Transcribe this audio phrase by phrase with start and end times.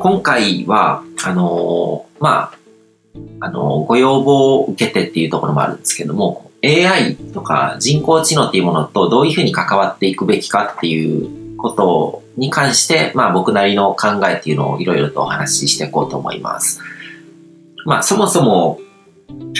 [0.00, 2.54] 今回は、あのー、まあ、
[3.40, 16.80] あのー、ご要望を受けてっていうところもあるんですけども、AI とか人工知能っていうものとどういうふうに関わっていくべきかっていうことに関して、まあ僕なりの考えっていうのをいろいろとお話ししていこうと思います。
[17.84, 18.80] まあそもそも、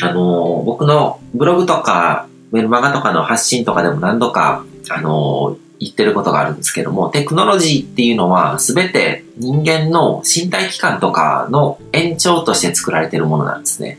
[0.02, 13.98] あのー、僕のブログとかメルマガとかの発信とかでも何度か、あのー、言ってることがあるんですけども、テクノロジーっていうのは全て人間の身体器官とかの延長として作られてるものなんですね。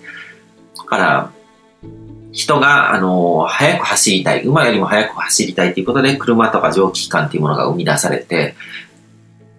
[0.77, 1.31] だから、
[2.31, 8.55] 人が、あの、速く走りたい、馬よりも速く走りたいということで、車とか蒸気機関っていうものが生み出されて、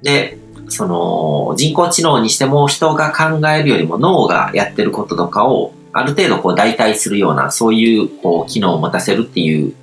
[0.02, 9.74] で、その、人工知能にしても人が考えるよりも脳がやってることとかを、ある程度こう代替するような、そういうこう機能を持たせるっていう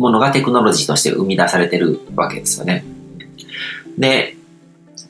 [0.00, 2.84] ものがテクノロジーとして生み出されてるわけですよね。
[3.98, 4.34] で、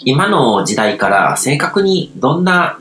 [0.01, 2.81] 今の時代から正確にどんな、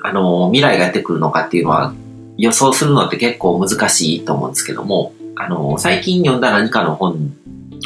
[0.00, 1.92] あの、未来がやってくるのかっていうのは
[2.38, 7.34] 予想するのって結構難しいと思うんですけども、あの、最近読んだ何かの本、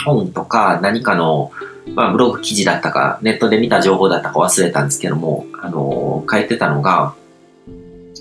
[0.05, 1.51] 本とか何かの、
[1.95, 7.15] まあ、ブログ記事だったか、ネットで見た情報だったか忘れたんですけども、あの、書いてたのが、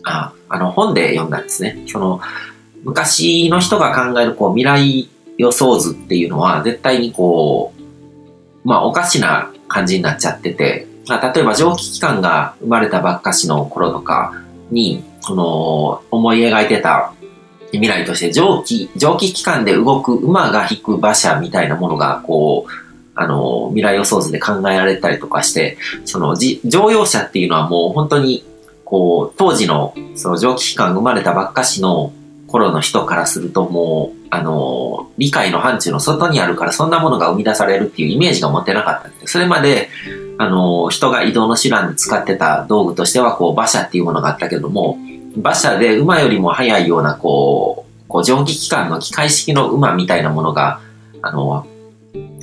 [0.05, 1.83] あ、あの、本で読んだんですね。
[1.88, 2.21] その、
[2.86, 14.34] 昔の人が考えるこう未来予想図っていうのは絶対にこう、まあおかしな感じになっちゃってて、まあ、例えば蒸気機関が生まれたばっかしの頃とか
[14.72, 17.14] に、この思い描いてた
[17.72, 22.72] 未来として蒸気、蒸気機関で動く馬が引く馬車みたいなものがこう、
[23.16, 28.45] あの、未来予想図で考えられたりとかして、その、乗用車っていうのはもう本当に、
[28.86, 32.11] こう、当時の、その蒸気機関生まれたばっかしの
[32.48, 39.89] 頃の人からするともう、あの、理解の範疇の外にあるからそんなものが生み出されるっていうイメージが持てなかったんで、それまで、
[40.39, 44.98] あの、人が移動の手段に使ってた道具としては、こう、馬車っていうものがあったけども、
[45.36, 50.80] 馬車で馬よりも速いような、こう、こう蒸気機関の機械式の馬みたいなものが、
[51.22, 51.67] あの、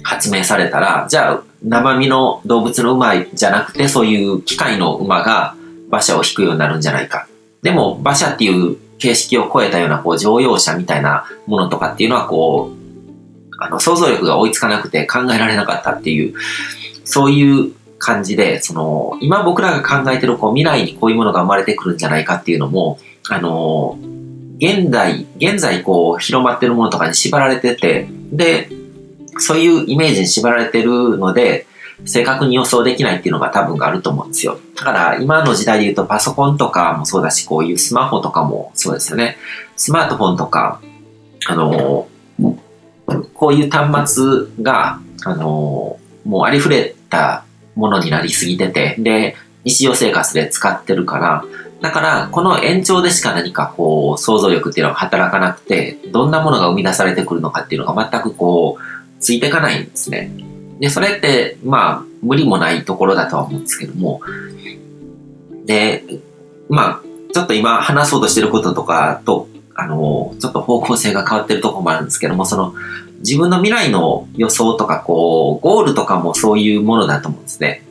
[0.04, 5.54] 発明されたら、じゃあ、生身の動物の馬じゃなくて、そういう機械の馬が
[5.88, 7.26] 馬車を引くようになるんじゃないか。
[7.62, 12.80] でも、馬車っていう形式を超えたようなこう乗用車みたいなものとかっていうのはこう、
[13.58, 16.34] あの想像力が追いつかなくて考えられなかったっていう、
[17.04, 23.98] そういう感じで、その、今僕らが考えてるこう未来にこういうものが生まれてくるんじゃないかっていうのも、あの、
[24.58, 28.68] 現代、現在こう広まってるものとかに縛られてて、で、
[29.38, 31.66] そういうイメージに縛られてるので、
[32.04, 34.58] 正確に予想できないっていうのが多分あると思うんですよ。
[34.76, 39.36] だから今の時代で言うとパソコンとかもそうだし、こういうスマホとかもそうですよね。
[39.76, 40.80] スマートフォンとか、
[41.46, 42.08] あの、
[43.34, 44.24] こういう端末
[44.62, 47.44] が、あの、もうありふれた
[47.74, 51.44] ものになりすぎてて、で、日常生活で使ってるから、
[51.80, 60.30] だから、この延長でしか何かこう、想像力っていうのは働かなくて、どんなものが生み出されてくるのかっていうのが全くこう、ついていかないんですね。
[60.80, 64.22] で、それって、まあ、無理もないところだとは思うんですけども、
[65.66, 66.04] で、
[66.68, 67.02] まあ、
[67.32, 72.74] ちょっと今話そうとしてることとかと、あの、ちょっと方向性が変わってるとこもあるんですけども、その、
[73.20, 77.82] 自分の未来の予想とか、こう、ゴールとかもそういうものだと思うんですね。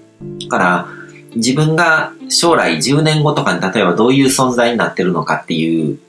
[0.43, 0.87] だから、
[1.35, 5.99] 自分が将来10年後とかに例えばどういう存在になってるのかっていう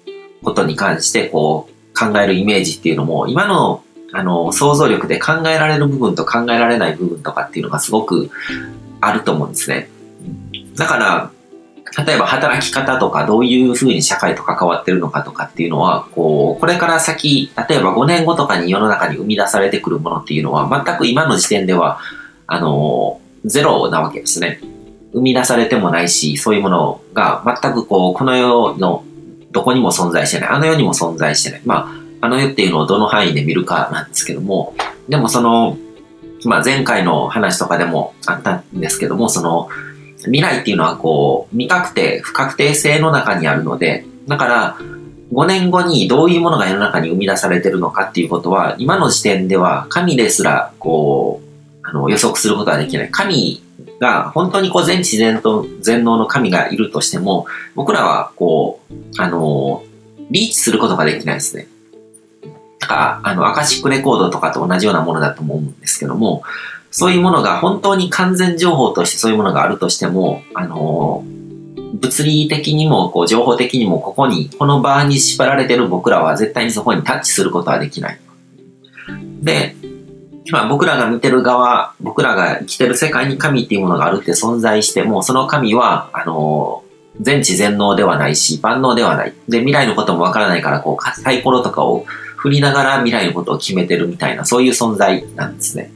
[0.43, 8.31] ことに関して、こう、考えるイメージっていうのも、今のあの、想像力で考えられる部分と考えられない部分とかっていうのがすごく
[9.01, 9.89] あると思うんですね。
[10.77, 11.31] だから、
[12.05, 21.99] 例えば働き方とかどういうふうに社会と関わってるのかとかっていうのは、こう、これから先、例えば5年後とかに世の中に生み出されてくるものっていうのは、全く今の時点では、
[22.47, 24.61] あの、ゼロなわけですね。
[25.13, 29.05] 生み出されてもないし、そういうものが全くこう、この世の
[29.51, 31.63] どこにも存在してない、あの世にも存在してない。
[31.65, 34.75] まあ、あの世っていうのをどの範囲で見るかなんですけども、
[35.09, 35.77] でもその、
[36.45, 39.69] まあ、前回の話とかでもあったんですけども、その、
[40.25, 44.77] 未来っていうのはこう、未確定、不確定性の中にあるので、だから、
[45.33, 53.11] 5年後にどういうものが世の中に生み出されてるのかっていうことは、今の時点では神ですら、こう、あの、予測することはできない。
[53.11, 53.63] 神
[54.01, 59.85] が、本当にこう、全知全と全能の神がいるとしても、僕らは、こう、あの、
[60.31, 61.69] リーチすることができないですね。
[62.91, 66.43] か、あの、アカシックレコードとかと同じようなものだと思うんですけども、
[66.91, 71.23] そういうものが本当に完全情報としてそういうものがあるとしても、あの、
[71.95, 78.21] 物理的にも、こう、情報的にも、ここに、この場に縛られてる僕らは絶対にそこにタッチすることはできない。
[79.43, 79.77] で、
[80.51, 86.83] まあ僕らが見てる側、僕らが生きてる世界に神っていうものがあるって存在しても、その神は、あの、
[87.21, 89.35] 全知全能ではないし、万能ではない。
[89.49, 92.07] で、未来のこともわからないから、こう、サイコロとかを
[92.41, 95.93] 振りながら未来のことを決めてるみたいな、そういう存在なんですね。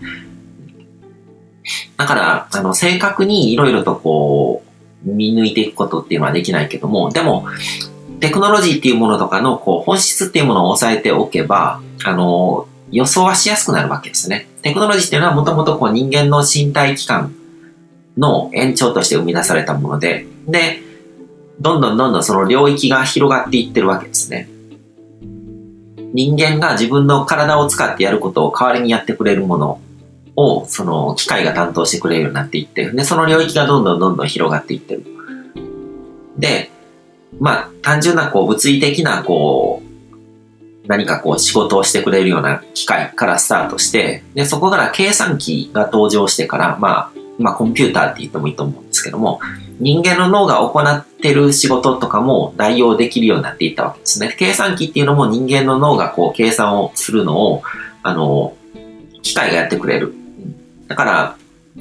[1.96, 4.62] だから、あの、正確にいろいろとこ
[5.06, 7.46] う、見抜いていくことっていうのはできないけども、でも、
[8.20, 14.46] テクノロジーっていうものとかの、こう、本質っていうものを抑えておけば、あの、予想はしやすくなるわけですね。
[14.60, 17.34] テクノロジーっていうのはもともとこう人間の身体器官
[18.18, 20.82] の延長として生み出されたもので、で、
[21.58, 24.48] どんどんどんどんその領域が広がっていってるわけですね。
[26.14, 29.80] 人間が自分の体を使ってやることを代わりにやってくれるもの
[30.36, 35.04] を、その機械が担当してくれるようになっていって、で、その領域がどんどんどんどん広がっていってる。
[36.38, 36.70] で、
[37.40, 49.40] まあ、単純なこう物理的なこう、何かこう仕事をしてくれるような機械からスタートして、で、そこから計算機が登場してから、まあ、まあコンピューターって言ってもいいと思うんですけども、
[49.80, 54.34] 人間の脳が行ってる仕事とかも代用できるようになっていったわけですね。
[54.38, 57.62] 計算機っていうのも人間の脳がこう計算をするのを、
[58.02, 58.56] あの、
[59.22, 60.14] 機械がやってくれる。
[60.88, 61.36] だから、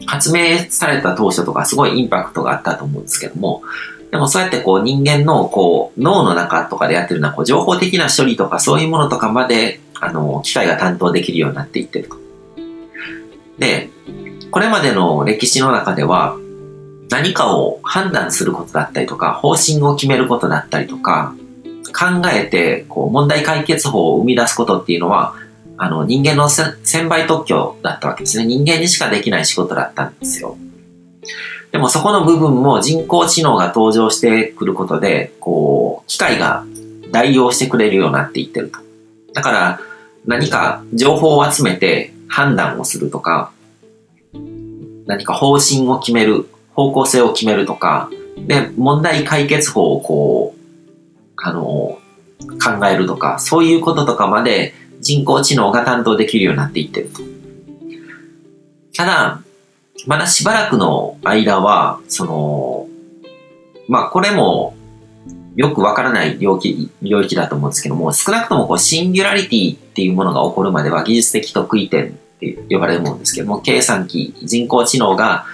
[0.05, 3.61] 発明された当初とかすごいインパクトがあったと思うんですけども、
[4.09, 12.17] でもそうやってこう人間のこう脳の中とかでやってるのはこう情報的な処理とかそういうものとかまであの機械が担当できるようになっていってると。
[13.57, 13.89] で、
[14.53, 16.37] これまでの歴史の中では
[17.09, 21.33] 何かを判断することだったりとか方針を決めることだったりとか
[21.87, 25.33] 考えてこう問題解決法を生み出すことっていうのは
[25.77, 28.45] あの人間の専売特許だったわけですね。
[28.45, 30.55] 人間にしかできない仕事だったんですよ。
[31.71, 36.63] でもそこの部分も人工知能が登場してくることで、こう、機械が
[37.11, 38.79] 代用してくれるようになっていってると。
[39.33, 39.79] だから、
[40.27, 43.51] 何か情報を集めて判断をするとか、
[45.05, 50.61] 何か方針を決める、方向性を決めるとか、で、問題解決法をこう、
[51.37, 51.99] あの、
[52.61, 57.21] 考えるとか、そういうこととかまで人工知能が担当できるようになっていってると。
[58.95, 59.41] ただ、
[60.05, 62.87] まだしばらくの間は、その、
[63.87, 64.75] まあこれも
[65.55, 75.45] よくわからない領域、領域だと思うんですけども、少なくともこうシンギュラリティっていうものが起こるまでは技術的得意点って呼ばれるもんですけども、計算機、人工知能が、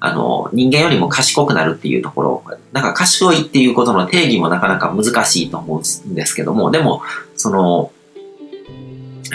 [0.00, 7.02] あの、人間よりも賢くなるっていうところ、なんか賢いっていうことの定義もなかなか難しいと思うんですけども、でも、
[7.36, 7.90] その、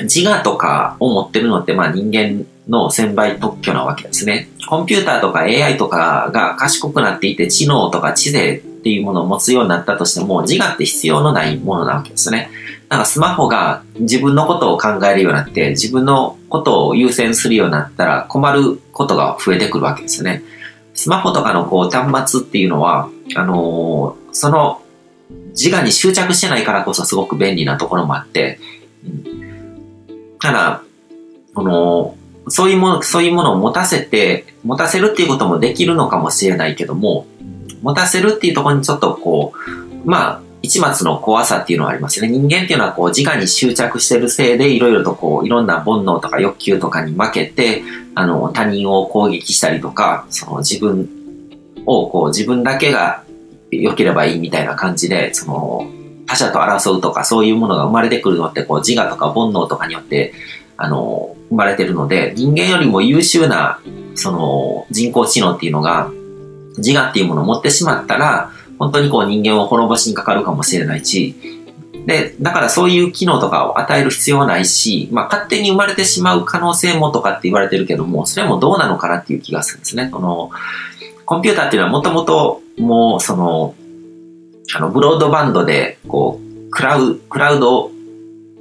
[0.03, 4.49] 自我とかを持ってるのって、まあ人間の専売特許なわけですね。
[4.69, 12.49] コンピューターとか AI とかが賢くなっていて知能とか知性っていうものを持つようになったとしても自我って必要のないものなわけですね。
[12.87, 20.43] なんかスマホが自分のことを考えるようになって自分のことを優先するようになったら困ることが増えてくるわけですね。
[20.93, 24.81] スマホとかのこう端末っていうのは、あのー、その
[25.51, 28.59] 自我に執着してないからこそすごく便利なところもあって、
[29.05, 30.83] うん、ただ、
[31.53, 32.15] この、
[32.47, 37.27] そういうもの、そういうものを持たせて、持たせるっていうこともできるのかもしれないけども、
[37.81, 42.31] 持たせるっていうところにちょっとこう、まあ、一末の怖さっていうのはありますよね。
[42.31, 47.83] 人間っていうのはこう自我に執着してるせいでいろいろとこういろんな煩悩とか欲求とかに負けて、
[48.15, 51.07] あの他人を攻撃したりとか、その自分
[51.85, 53.23] をこう自分だけが
[53.71, 55.87] 良ければいいみたいな感じで、その
[56.27, 60.33] 他者と争うとかそういうものが生まれてくるのってこう自我とか煩悩とかによって
[60.81, 63.81] あの、生まれてるので、人間よりも優秀な、
[64.15, 66.09] その、人工知能っていうのが、
[66.77, 71.35] 自我っていうものを持ってしまったら、本当にこう人間を滅ぼしにかかるかもしれないし、
[72.05, 80.09] で、だからそういう機能とかを与える必要はないし、まあ勝手に生まれてしまう可能性もとかって言われてるけども、それもどうなのかなっていう気がするんですね。
[80.09, 80.49] この、
[81.25, 83.75] コンピューターっていうのはもともともうその、
[84.73, 87.91] あの、ブロードバンドで、こう、クラウ、クラウド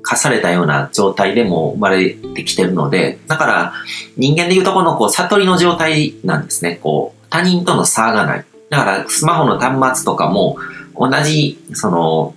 [0.02, 3.72] 化されたような状態でも生まれてきてるので、だから
[4.16, 6.78] 人間でいうとこのこう悟りの状態なんですね。
[6.82, 8.44] こう、他人との差がない。
[8.70, 10.58] だからスマホの端末とかも
[10.96, 12.34] 同じ、その、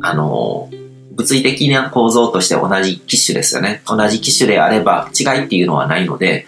[0.00, 0.70] あの、
[1.12, 3.82] 物理的な構造として同じ機種ですよね。
[3.86, 6.46] 同じ機種であれば違いっていうのはないので、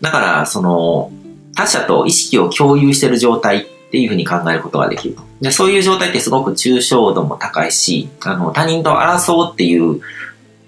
[0.00, 1.12] だからその
[1.54, 5.22] 他者と意識を共有している状態っていうふうに考えることができると。
[5.40, 10.00] で、そういう状態ってすごく抽象度も高いし、あの、他人と争うっていう、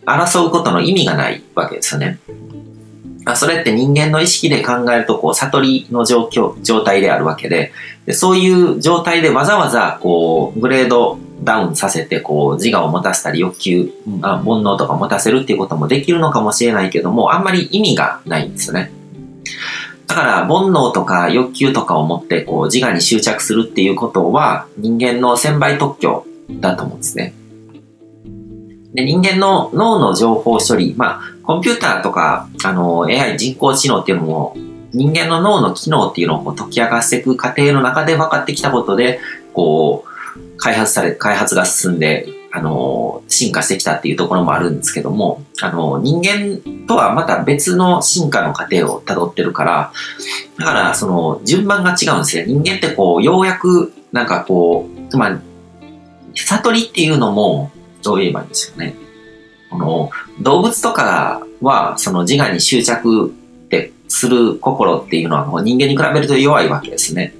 [0.04, 2.18] 争うことの意味がないわけですよね。
[3.36, 7.72] それって人間の意識で考えると、こう、悟りの状況、状態であるわけで、
[8.04, 18.92] でそういう状態でわざわざ、こう、グレードダウンさせて、こう、自我を持たせたり、欲求、あ煩悩とか持たせるっていうこともできるのかもしれないけども、あんまり意味がないんですよね。
[20.08, 27.34] だから、煩悩とか欲求とかを持って、こう、自我に執着するっていうことは、人間の専売特許だと思うんですね。
[28.94, 34.56] で、人間の脳の情報処理、まあ、コンピューターとか、あの、AI 人工知能っていうのも、
[34.92, 39.20] 人間の脳の機能っていうのを解き明かしていく過程の中で分かってきたことで、
[39.54, 49.92] こう、開発され、開発が進んで、あの、進化してきたっていうところもあるんですけども、あの、人間とはまた別の進化の過程を辿ってるから、
[50.58, 52.44] だから、その、順番が違うんですよ。
[52.46, 55.40] 人間ってこう、ようやく、なんかこう、まあ、
[56.34, 57.70] 悟りっていうのも、
[58.02, 58.94] どう言えばいいんですよね。
[59.70, 67.34] この、動物とかは、その自我に執着ってする心っていうのは、人間に比べると弱いわけですね。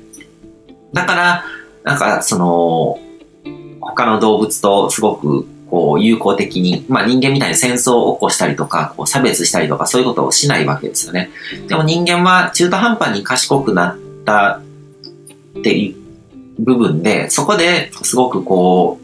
[0.93, 1.45] だから、
[1.85, 2.99] なんか、その、
[3.81, 11.31] 他の動物とすごく、こう、友好的に、まあ人間みたいに戦争を起こしたりとか、こう差別したりとか、そういうことをしないわけですよね。
[11.67, 14.61] でも人間は中途半端に賢くなった
[15.59, 19.02] っていう部分で、そこですごくこう、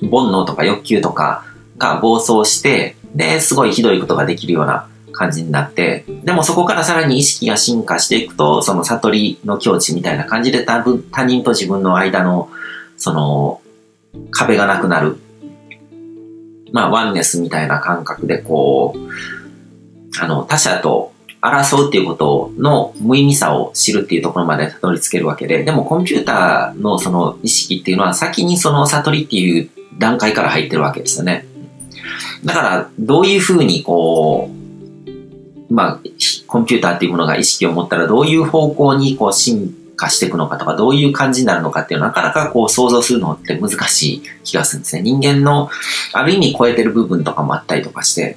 [0.00, 1.44] 煩悩とか欲求とか
[1.78, 12.50] が暴走して、で、すごいひどいことができるような感じになって、でもそこからさらに意識が進化していくと、その悟りの境地みたいな感じで多分他人と自分の間の、
[12.96, 13.60] その、
[14.30, 15.18] 壁がなくなる。
[16.72, 31.46] まあ、ワンネスみたいな感覚でこう、あの、他者と争うっていうことの無意味さを知るっていうところまでたどり着けるわけで、でもコンピューターのその意識っていうのは先にその悟りっていう段階から入ってるわけですよね。
[32.44, 36.00] だから、どういうふうにこう、まあ、
[36.46, 45.02] コンピューターっていうものが意識を持ったらどういう方向にこう進化していくのかとか、どういう感じになるのかっていうのはなかなかこう想像するのって難しい気がするんですね。
[45.02, 45.70] 人間の
[46.12, 48.36] ある意味超えてる部分とかもあったりとかして、